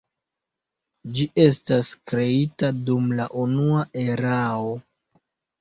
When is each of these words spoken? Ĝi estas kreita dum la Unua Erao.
Ĝi 1.17 1.27
estas 1.43 1.91
kreita 2.11 2.71
dum 2.89 3.13
la 3.21 3.29
Unua 3.45 3.85
Erao. 4.07 4.77